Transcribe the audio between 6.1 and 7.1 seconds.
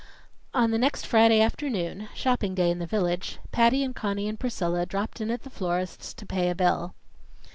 to pay a bill.